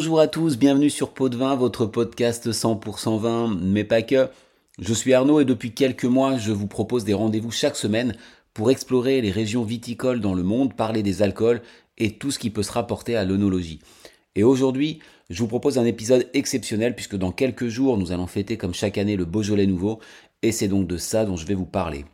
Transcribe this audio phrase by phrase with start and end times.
[0.00, 4.30] Bonjour à tous, bienvenue sur Pot de Vin, votre podcast 100% vin, mais pas que.
[4.78, 8.16] Je suis Arnaud et depuis quelques mois, je vous propose des rendez-vous chaque semaine
[8.54, 11.60] pour explorer les régions viticoles dans le monde, parler des alcools
[11.98, 13.80] et tout ce qui peut se rapporter à l'onologie.
[14.36, 18.56] Et aujourd'hui, je vous propose un épisode exceptionnel puisque dans quelques jours, nous allons fêter
[18.56, 20.00] comme chaque année le Beaujolais nouveau
[20.40, 22.06] et c'est donc de ça dont je vais vous parler.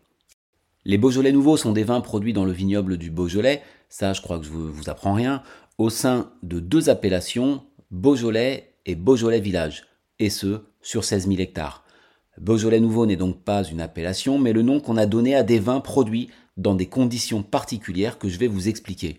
[0.84, 4.40] Les Beaujolais nouveaux sont des vins produits dans le vignoble du Beaujolais, ça je crois
[4.40, 5.44] que je vous, vous apprends rien,
[5.78, 7.62] au sein de deux appellations,
[7.96, 9.86] Beaujolais et Beaujolais Village,
[10.18, 11.82] et ce, sur 16 000 hectares.
[12.38, 15.58] Beaujolais Nouveau n'est donc pas une appellation, mais le nom qu'on a donné à des
[15.58, 16.28] vins produits
[16.58, 19.16] dans des conditions particulières que je vais vous expliquer.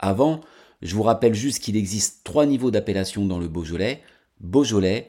[0.00, 0.40] Avant,
[0.82, 4.02] je vous rappelle juste qu'il existe trois niveaux d'appellation dans le Beaujolais,
[4.40, 5.06] Beaujolais,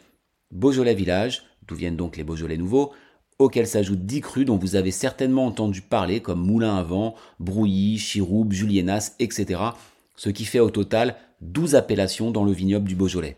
[0.51, 2.91] Beaujolais Village, d'où viennent donc les Beaujolais Nouveaux,
[3.39, 7.97] auxquels s'ajoutent 10 crus dont vous avez certainement entendu parler comme Moulin à Vent, Brouilly,
[7.97, 9.61] Chiroube, Julienas, etc.,
[10.15, 13.37] ce qui fait au total 12 appellations dans le vignoble du Beaujolais.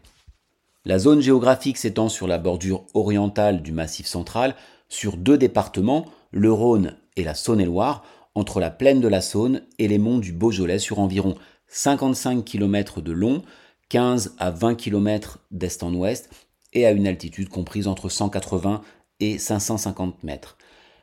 [0.85, 4.55] La zone géographique s'étend sur la bordure orientale du Massif central,
[4.87, 9.87] sur deux départements, le Rhône et la Saône-et-Loire, entre la plaine de la Saône et
[9.87, 11.35] les monts du Beaujolais sur environ
[11.67, 13.41] 55 km de long,
[13.89, 16.29] 15 à 20 km d'est en ouest,
[16.73, 18.81] et à une altitude comprise entre 180
[19.21, 20.57] et 550 mètres.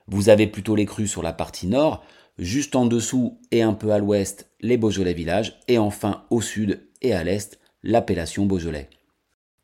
[0.07, 2.05] Vous avez plutôt les crues sur la partie nord,
[2.39, 6.87] juste en dessous et un peu à l'ouest les Beaujolais villages, et enfin au sud
[7.03, 8.89] et à l'est l'appellation Beaujolais.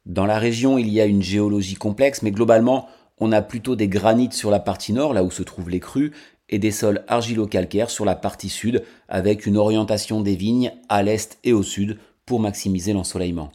[0.04, 3.88] Dans la région, il y a une géologie complexe, mais globalement, on a plutôt des
[3.88, 6.12] granites sur la partie nord, là où se trouvent les crues,
[6.48, 11.38] et des sols argilo-calcaires sur la partie sud, avec une orientation des vignes à l'est
[11.44, 13.52] et au sud pour maximiser l'ensoleillement.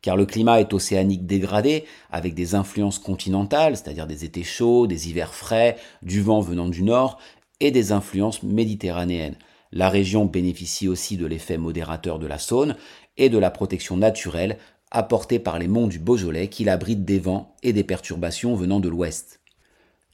[0.00, 5.08] Car le climat est océanique dégradé, avec des influences continentales, c'est-à-dire des étés chauds, des
[5.08, 7.18] hivers frais, du vent venant du nord,
[7.60, 9.36] et des influences méditerranéennes.
[9.70, 12.76] La région bénéficie aussi de l'effet modérateur de la Saône
[13.16, 14.58] et de la protection naturelle
[14.90, 18.88] apportée par les monts du Beaujolais qui l'abritent des vents et des perturbations venant de
[18.88, 19.40] l'ouest.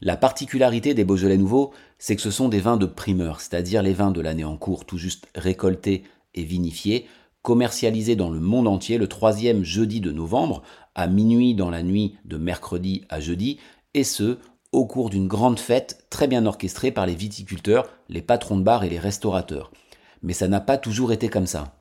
[0.00, 3.92] La particularité des Beaujolais nouveaux, c'est que ce sont des vins de primeur, c'est-à-dire les
[3.92, 6.04] vins de l'année en cours tout juste récoltés
[6.34, 7.06] et vinifiés,
[7.42, 10.62] commercialisés dans le monde entier le troisième jeudi de novembre,
[10.94, 13.58] à minuit dans la nuit de mercredi à jeudi,
[13.94, 14.38] et ce,
[14.70, 18.84] au cours d'une grande fête très bien orchestrée par les viticulteurs, les patrons de bar
[18.84, 19.72] et les restaurateurs.
[20.22, 21.77] Mais ça n'a pas toujours été comme ça.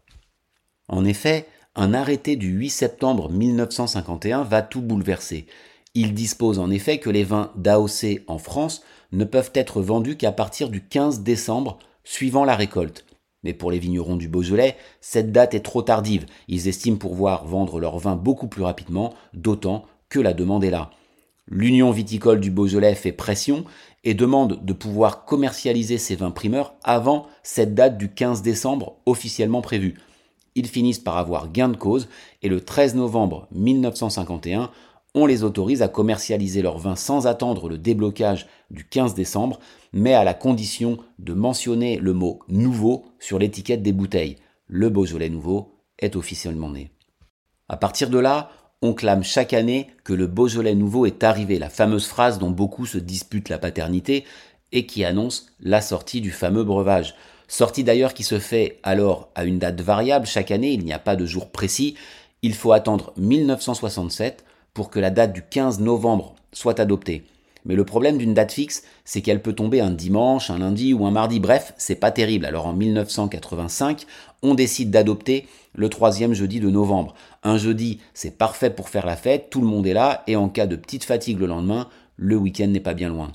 [0.87, 5.45] En effet, un arrêté du 8 septembre 1951 va tout bouleverser.
[5.93, 10.31] Il dispose en effet que les vins d'AOC en France ne peuvent être vendus qu'à
[10.31, 13.05] partir du 15 décembre suivant la récolte.
[13.43, 16.25] Mais pour les vignerons du Beaujolais, cette date est trop tardive.
[16.47, 20.91] Ils estiment pouvoir vendre leurs vins beaucoup plus rapidement, d'autant que la demande est là.
[21.47, 23.63] L'Union viticole du Beaujolais fait pression
[24.03, 29.61] et demande de pouvoir commercialiser ces vins primeurs avant cette date du 15 décembre officiellement
[29.61, 29.95] prévue.
[30.57, 32.09] Ils finissent par avoir gain de cause
[32.41, 34.72] et le 13 novembre 1951,
[35.13, 39.59] on les autorise à commercialiser leurs vins sans attendre le déblocage du 15 décembre,
[39.94, 44.38] mais à la condition de mentionner le mot nouveau sur l'étiquette des bouteilles.
[44.66, 46.89] Le Beaujolais nouveau est officiellement né.
[47.69, 48.50] À partir de là,
[48.81, 52.88] on clame chaque année que le Beaujolais nouveau est arrivé, la fameuse phrase dont beaucoup
[52.88, 54.25] se disputent la paternité
[54.72, 57.13] et qui annonce la sortie du fameux breuvage.
[57.47, 60.99] Sortie d'ailleurs qui se fait alors à une date variable chaque année, il n'y a
[60.99, 61.95] pas de jour précis.
[62.41, 64.43] Il faut attendre 1967
[64.73, 67.23] pour que la date du 15 novembre soit adoptée.
[67.65, 71.05] Mais le problème d'une date fixe, c'est qu'elle peut tomber un dimanche, un lundi ou
[71.05, 71.39] un mardi.
[71.39, 72.45] Bref, c'est pas terrible.
[72.45, 74.05] Alors en 1985,
[74.41, 77.13] on décide d'adopter le troisième jeudi de novembre.
[77.43, 80.49] Un jeudi, c'est parfait pour faire la fête, tout le monde est là, et en
[80.49, 83.31] cas de petite fatigue le lendemain, le week-end n'est pas bien loin.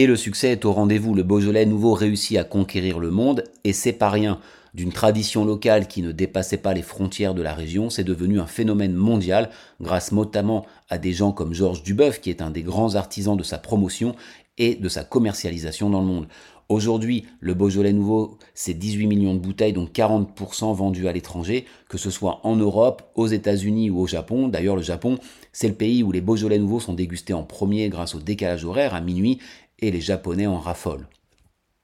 [0.00, 1.14] Et le succès est au rendez-vous.
[1.14, 4.40] Le Beaujolais nouveau réussit à conquérir le monde, et c'est pas rien.
[4.72, 8.46] D'une tradition locale qui ne dépassait pas les frontières de la région, c'est devenu un
[8.46, 12.94] phénomène mondial, grâce notamment à des gens comme Georges Duboeuf, qui est un des grands
[12.94, 14.14] artisans de sa promotion
[14.56, 16.28] et de sa commercialisation dans le monde.
[16.70, 21.98] Aujourd'hui, le Beaujolais nouveau, c'est 18 millions de bouteilles, dont 40% vendues à l'étranger, que
[21.98, 24.48] ce soit en Europe, aux États-Unis ou au Japon.
[24.48, 25.18] D'ailleurs, le Japon,
[25.52, 28.94] c'est le pays où les Beaujolais nouveaux sont dégustés en premier grâce au décalage horaire
[28.94, 29.40] à minuit
[29.82, 31.06] et les Japonais en raffolent.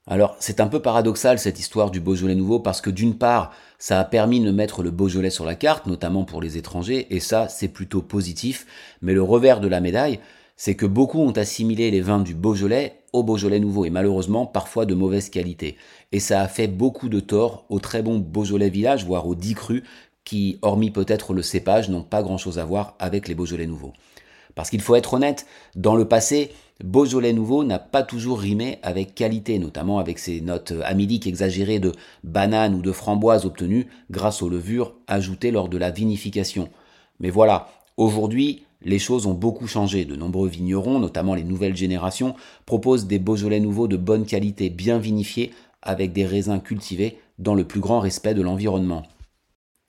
[0.09, 3.99] Alors c'est un peu paradoxal cette histoire du Beaujolais nouveau parce que d'une part ça
[3.99, 7.49] a permis de mettre le Beaujolais sur la carte, notamment pour les étrangers, et ça
[7.49, 8.67] c'est plutôt positif,
[9.03, 10.21] mais le revers de la médaille
[10.57, 14.87] c'est que beaucoup ont assimilé les vins du Beaujolais au Beaujolais nouveau et malheureusement parfois
[14.87, 15.77] de mauvaise qualité.
[16.13, 19.55] Et ça a fait beaucoup de tort au très bon Beaujolais village, voire aux dix
[19.55, 19.83] crus,
[20.25, 23.93] qui, hormis peut-être le cépage, n'ont pas grand chose à voir avec les Beaujolais nouveaux.
[24.57, 26.51] Parce qu'il faut être honnête, dans le passé,
[26.83, 31.93] Beaujolais nouveau n'a pas toujours rimé avec qualité, notamment avec ses notes amyliques exagérées de
[32.25, 36.71] banane ou de framboise obtenues grâce aux levures ajoutées lors de la vinification.
[37.21, 37.69] Mais voilà,
[37.99, 40.07] aujourd'hui, les choses ont beaucoup changé.
[40.07, 44.99] De nombreux vignerons, notamment les nouvelles générations, proposent des Beaujolais nouveaux de bonne qualité, bien
[44.99, 49.03] vinifiés, avec des raisins cultivés dans le plus grand respect de l'environnement.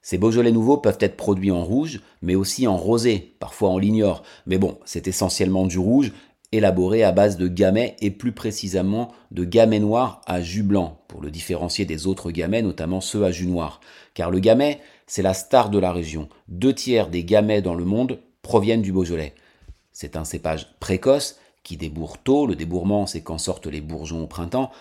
[0.09, 4.23] Ces Beaujolais nouveaux peuvent être produits en rouge, mais aussi en rosé, parfois en l'ignore.
[4.45, 6.13] Mais bon, c'est essentiellement du rouge,
[6.53, 11.21] élaboré à base de gamay et plus précisément de gamay noir à jus blanc, pour
[11.21, 13.81] le différencier des autres gamay, notamment ceux à jus noir.
[14.13, 16.29] Car le gamay, c'est la star de la région.
[16.47, 19.35] Deux tiers des gamay dans le monde proviennent du Beaujolais.
[19.91, 24.27] C'est un cépage précoce qui débourre tôt, le débourrement c'est quand sortent les bourgeons au
[24.27, 24.71] printemps,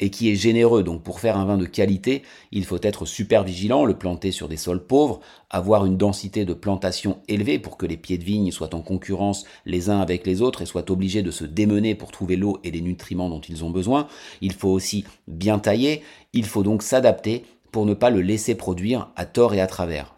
[0.00, 0.82] et qui est généreux.
[0.82, 4.48] Donc pour faire un vin de qualité, il faut être super vigilant, le planter sur
[4.48, 5.20] des sols pauvres,
[5.50, 9.44] avoir une densité de plantation élevée pour que les pieds de vigne soient en concurrence
[9.66, 12.70] les uns avec les autres et soient obligés de se démener pour trouver l'eau et
[12.70, 14.08] les nutriments dont ils ont besoin.
[14.40, 16.02] Il faut aussi bien tailler,
[16.32, 20.13] il faut donc s'adapter pour ne pas le laisser produire à tort et à travers.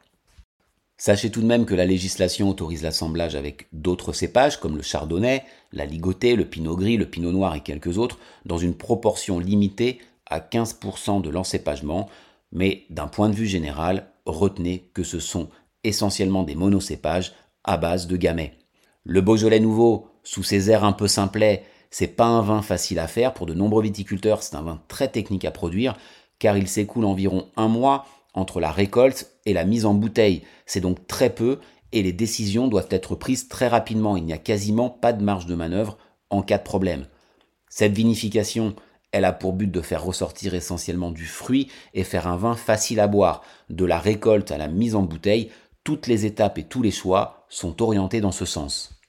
[0.99, 5.45] Sachez tout de même que la législation autorise l'assemblage avec d'autres cépages comme le chardonnay,
[5.73, 10.01] la ligotée, le pinot gris, le pinot noir et quelques autres dans une proportion limitée
[10.25, 12.09] à 15% de l'encépagement,
[12.51, 15.49] mais d'un point de vue général, retenez que ce sont
[15.85, 18.55] essentiellement des monocépages à base de gamay.
[19.05, 23.07] Le Beaujolais nouveau, sous ses airs un peu simplets, c'est pas un vin facile à
[23.07, 23.35] faire.
[23.35, 25.97] Pour de nombreux viticulteurs, c'est un vin très technique à produire,
[26.39, 30.43] car il s'écoule environ un mois entre la récolte et la mise en bouteille.
[30.67, 31.59] C'est donc très peu
[31.93, 34.17] et les décisions doivent être prises très rapidement.
[34.17, 35.99] Il n'y a quasiment pas de marge de manœuvre
[36.31, 37.07] en cas de problème.
[37.69, 38.77] Cette vinification,
[39.13, 43.01] elle a pour but de faire ressortir essentiellement du fruit et faire un vin facile
[43.01, 43.43] à boire.
[43.71, 45.51] De la récolte à la mise en bouteille,
[45.85, 49.01] toutes les étapes et tous les choix sont orientés dans ce sens.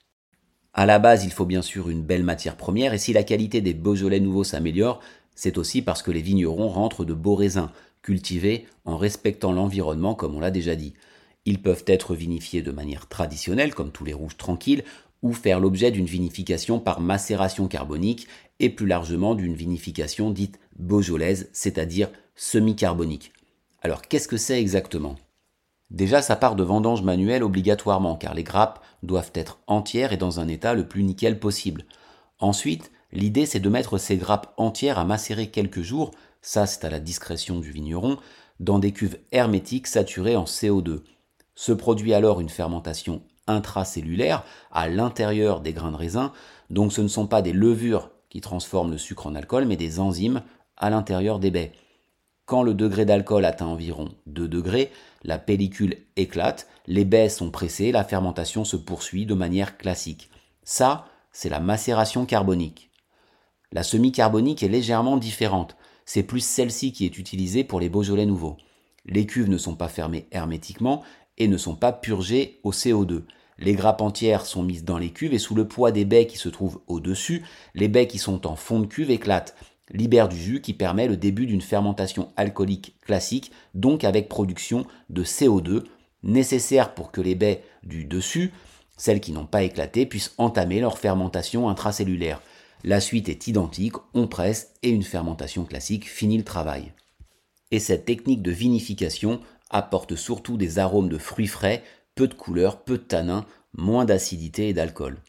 [0.74, 3.62] À la base, il faut bien sûr une belle matière première et si la qualité
[3.62, 5.00] des Beaujolais nouveaux s'améliore,
[5.34, 7.70] c'est aussi parce que les vignerons rentrent de beaux raisins,
[8.08, 10.94] cultivés en respectant l'environnement comme on l'a déjà dit.
[11.44, 14.86] Ils peuvent être vinifiés de manière traditionnelle, comme tous les rouges tranquilles,
[15.24, 18.30] ou faire l'objet d'une vinification par macération carbonique
[18.62, 23.34] et plus largement d'une vinification dite beaujolaise, c'est-à-dire semi-carbonique.
[23.82, 25.18] Alors qu'est-ce que c'est exactement?
[25.92, 30.40] Déjà, ça part de vendange manuelle obligatoirement, car les grappes doivent être entières et dans
[30.40, 31.84] un état le plus nickel possible.
[32.40, 36.12] Ensuite, l'idée c'est de mettre ces grappes entières à macérer quelques jours
[36.42, 38.18] ça c'est à la discrétion du vigneron,
[38.60, 41.02] dans des cuves hermétiques saturées en CO2.
[41.56, 46.32] Se produit alors une fermentation intracellulaire à l'intérieur des grains de raisin,
[46.70, 50.00] donc ce ne sont pas des levures qui transforment le sucre en alcool, mais des
[50.00, 50.42] enzymes
[50.78, 51.74] à l'intérieur des baies.
[52.46, 54.92] Quand le degré d'alcool atteint environ 2 degrés,
[55.24, 60.30] la pellicule éclate, les baies sont pressées, la fermentation se poursuit de manière classique.
[60.64, 62.87] Ça, c'est la macération carbonique.
[63.72, 65.76] La semi-carbonique est légèrement différente
[66.08, 68.58] c'est plus celle-ci qui est utilisée pour les Beaujolais nouveaux.
[69.06, 71.04] Les cuves ne sont pas fermées hermétiquement
[71.38, 73.24] et ne sont pas purgées au CO2.
[73.60, 76.38] Les grappes entières sont mises dans les cuves et sous le poids des baies qui
[76.38, 77.44] se trouvent au-dessus,
[77.76, 79.56] les baies qui sont en fond de cuve éclatent,
[79.92, 85.26] libèrent du jus qui permet le début d'une fermentation alcoolique classique, donc avec production de
[85.26, 85.84] CO2,
[86.24, 88.54] nécessaire pour que les baies du dessus,
[88.96, 92.42] celles qui n'ont pas éclaté, puissent entamer leur fermentation intracellulaire.
[92.84, 96.94] La suite est identique, on presse et une fermentation classique finit le travail.
[97.72, 101.84] Et cette technique de vinification apporte surtout des arômes de fruits frais,
[102.16, 105.22] peu de couleur, peu de tanin, moins d'acidité et d'alcool.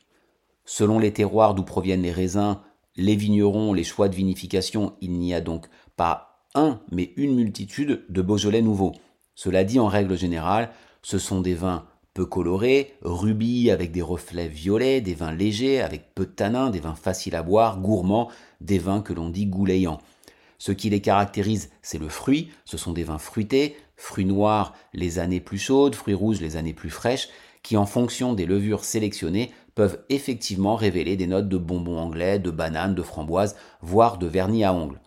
[0.64, 2.59] Selon les terroirs d'où proviennent les raisins,
[2.97, 8.05] les vignerons, les choix de vinification, il n'y a donc pas un, mais une multitude
[8.09, 8.93] de Beaujolais nouveaux.
[9.35, 10.71] Cela dit, en règle générale,
[11.02, 16.15] ce sont des vins peu colorés, rubis avec des reflets violets, des vins légers avec
[16.15, 20.00] peu de tanin, des vins faciles à boire, gourmands, des vins que l'on dit goulayants.
[20.59, 25.21] Ce qui les caractérise, c'est le fruit, ce sont des vins fruités, fruits noirs les
[25.21, 27.29] années plus chaudes, fruits rouges les années plus fraîches,
[27.62, 32.50] qui en fonction des levures sélectionnées peuvent effectivement révéler des notes de bonbons anglais, de
[32.50, 35.00] bananes, de framboises, voire de vernis à ongles.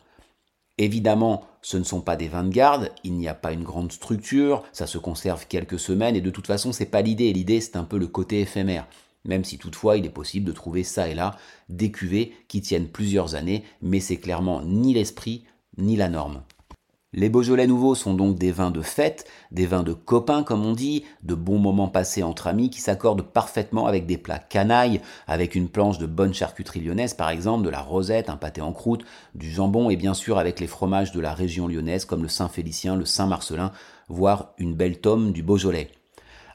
[0.77, 3.91] Évidemment, ce ne sont pas des vins de garde, il n'y a pas une grande
[3.91, 7.75] structure, ça se conserve quelques semaines et de toute façon c'est pas l'idée, l'idée c'est
[7.75, 8.87] un peu le côté éphémère.
[9.23, 11.37] Même si toutefois il est possible de trouver ça et là
[11.69, 15.45] des cuvées qui tiennent plusieurs années, mais c'est clairement ni l'esprit
[15.77, 16.41] ni la norme.
[17.13, 20.71] Les Beaujolais nouveaux sont donc des vins de fête, des vins de copains comme on
[20.71, 25.55] dit, de bons moments passés entre amis qui s'accordent parfaitement avec des plats canailles, avec
[25.55, 29.03] une planche de bonne charcuterie lyonnaise par exemple, de la rosette, un pâté en croûte,
[29.35, 32.95] du jambon et bien sûr avec les fromages de la région lyonnaise comme le Saint-Félicien,
[32.95, 33.73] le Saint-Marcelin,
[34.07, 35.91] voire une belle tome du Beaujolais.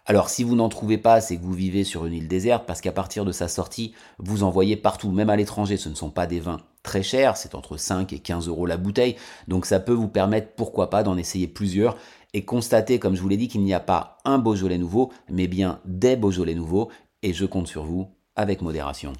[0.08, 2.80] Alors si vous n'en trouvez pas, c'est que vous vivez sur une île déserte parce
[2.80, 5.76] qu'à partir de sa sortie, vous en voyez partout, même à l'étranger.
[5.76, 8.76] Ce ne sont pas des vins très chers, c'est entre 5 et 15 euros la
[8.76, 9.16] bouteille.
[9.48, 11.96] Donc ça peut vous permettre, pourquoi pas, d'en essayer plusieurs
[12.34, 15.48] et constater, comme je vous l'ai dit, qu'il n'y a pas un Beaujolais nouveau, mais
[15.48, 16.88] bien des Beaujolais nouveaux.
[17.22, 19.12] Et je compte sur vous avec modération.